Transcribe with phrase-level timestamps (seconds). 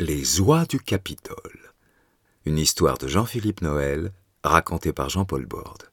[0.00, 1.72] Les oies du Capitole.
[2.44, 4.12] Une histoire de Jean-Philippe Noël,
[4.44, 5.90] racontée par Jean-Paul Borde.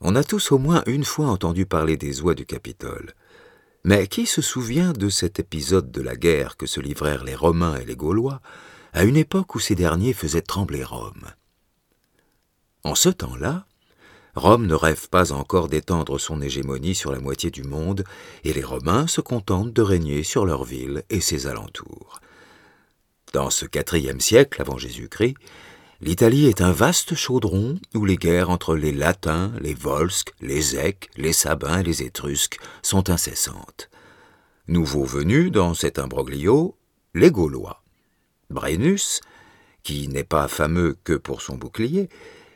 [0.00, 3.14] On a tous au moins une fois entendu parler des oies du Capitole.
[3.84, 7.76] Mais qui se souvient de cet épisode de la guerre que se livrèrent les Romains
[7.76, 8.40] et les Gaulois
[8.92, 11.30] à une époque où ces derniers faisaient trembler Rome?
[12.82, 13.64] En ce temps-là,
[14.34, 18.02] Rome ne rêve pas encore d'étendre son hégémonie sur la moitié du monde,
[18.42, 22.18] et les Romains se contentent de régner sur leur ville et ses alentours.
[23.34, 25.34] Dans ce quatrième siècle avant Jésus-Christ,
[26.00, 31.10] l'Italie est un vaste chaudron où les guerres entre les Latins, les Volsques, les Èques,
[31.16, 33.90] les Sabins et les Étrusques sont incessantes.
[34.68, 36.76] Nouveau venus dans cet imbroglio,
[37.12, 37.82] les Gaulois.
[38.50, 39.20] Brennus,
[39.82, 42.08] qui n'est pas fameux que pour son bouclier,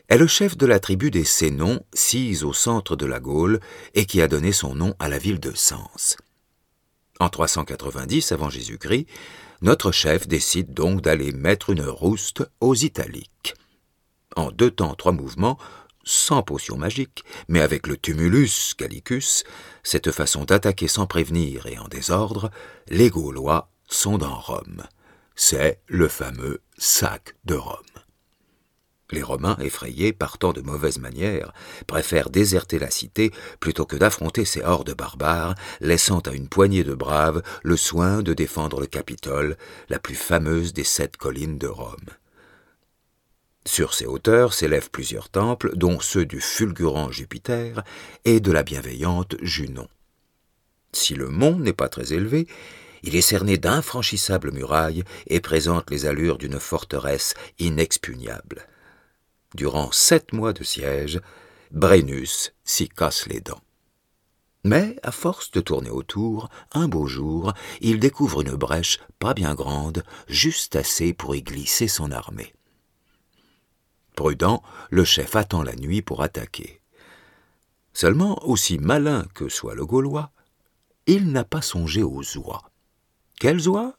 [0.08, 3.58] est le chef de la tribu des Sénons, sise au centre de la Gaule,
[3.95, 6.16] et qui a donné son nom à la ville de Sens.
[7.20, 9.06] En 390 avant Jésus-Christ,
[9.60, 13.55] notre chef décide donc d'aller mettre une rouste aux Italiques.
[14.36, 15.58] En deux temps, trois mouvements,
[16.05, 19.44] sans potion magique, mais avec le tumulus gallicus,
[19.83, 22.50] cette façon d'attaquer sans prévenir et en désordre,
[22.88, 24.84] les Gaulois sont dans Rome.
[25.34, 28.08] C'est le fameux sac de Rome.
[29.11, 31.55] Les Romains, effrayés, partant de mauvaise manière,
[31.87, 36.95] préfèrent déserter la cité plutôt que d'affronter ces hordes barbares, laissant à une poignée de
[36.95, 39.56] braves le soin de défendre le Capitole,
[39.89, 42.11] la plus fameuse des sept collines de Rome.
[43.65, 47.83] Sur ces hauteurs s'élèvent plusieurs temples, dont ceux du fulgurant Jupiter
[48.27, 49.89] et de la bienveillante Junon.
[50.93, 52.47] Si le mont n'est pas très élevé,
[53.03, 58.67] il est cerné d'infranchissables murailles et présente les allures d'une forteresse inexpugnable.
[59.54, 61.20] Durant sept mois de siège,
[61.70, 63.62] Brennus s'y casse les dents.
[64.64, 69.54] Mais, à force de tourner autour, un beau jour, il découvre une brèche pas bien
[69.54, 72.52] grande, juste assez pour y glisser son armée.
[74.16, 76.82] Prudent, le chef attend la nuit pour attaquer.
[77.94, 80.32] Seulement, aussi malin que soit le Gaulois,
[81.06, 82.70] il n'a pas songé aux oies.
[83.41, 83.97] Quelles oies?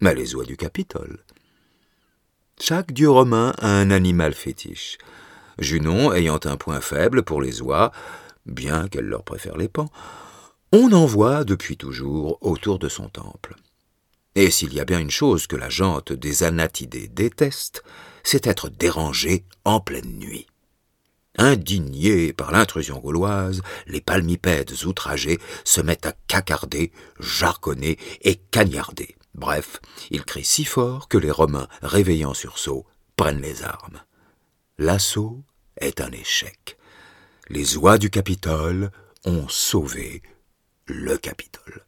[0.00, 1.25] Mais les oies du Capitole.
[2.68, 4.98] Chaque dieu romain a un animal fétiche.
[5.60, 7.92] Junon ayant un point faible pour les oies,
[8.44, 9.88] bien qu'elle leur préfère les pans,
[10.72, 13.54] on en voit depuis toujours autour de son temple.
[14.34, 17.84] Et s'il y a bien une chose que la jante des Anatidés déteste,
[18.24, 20.48] c'est être dérangé en pleine nuit.
[21.38, 26.90] Indignés par l'intrusion gauloise, les palmipèdes outragés se mettent à cacarder,
[27.20, 29.15] jargonner et cagnarder.
[29.36, 29.80] Bref,
[30.10, 32.86] il crie si fort que les Romains, réveillant sursaut,
[33.16, 34.02] prennent les armes.
[34.78, 35.42] L'assaut
[35.76, 36.78] est un échec.
[37.48, 38.90] Les oies du Capitole
[39.26, 40.22] ont sauvé
[40.86, 41.84] le Capitole.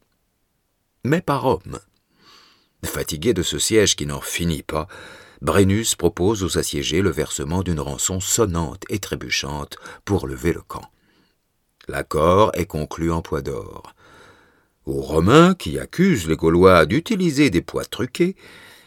[1.04, 1.81] Mais pas Rome.
[2.84, 4.86] Fatigué de ce siège qui n'en finit pas,
[5.41, 10.91] Brennus propose aux assiégés le versement d'une rançon sonnante et trébuchante pour lever le camp.
[11.86, 13.94] L'accord est conclu en poids d'or.
[14.88, 18.37] Aux Romains, qui accusent les Gaulois d'utiliser des poids truqués,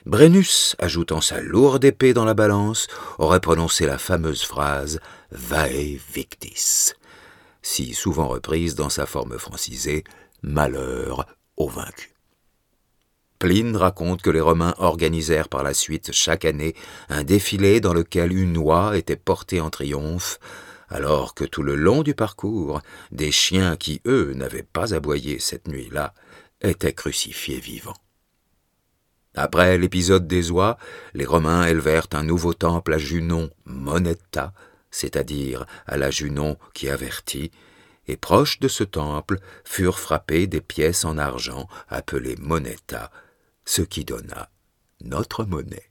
[0.08, 2.88] Brennus, ajoutant sa lourde épée dans la balance,
[3.20, 6.94] aurait prononcé la fameuse phrase Vae victis,
[7.62, 10.04] si souvent reprise dans sa forme francisée
[10.42, 12.16] Malheur au vaincu.
[13.38, 16.74] Pline raconte que les Romains organisèrent par la suite chaque année
[17.10, 20.40] un défilé dans lequel une oie était portée en triomphe,
[20.92, 22.82] alors que tout le long du parcours,
[23.12, 26.14] des chiens qui, eux, n'avaient pas aboyé cette nuit-là,
[26.62, 27.98] étaient crucifiés vivants.
[29.34, 30.78] Après l'épisode des oies,
[31.14, 34.54] les Romains élevèrent un nouveau temple à Junon, Monetta,
[34.92, 37.52] c'est-à-dire à la Junon qui avertit,
[38.08, 43.10] et proche de ce temple furent frappées des pièces en argent appelées moneta,
[43.64, 44.50] ce qui donna
[45.04, 45.91] notre monnaie.